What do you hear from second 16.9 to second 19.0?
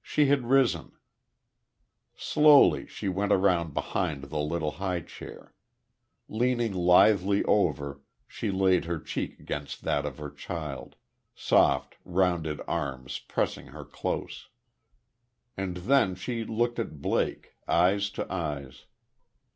Blake, eyes to eyes.